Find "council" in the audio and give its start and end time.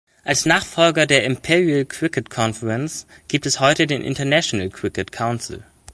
5.11-5.63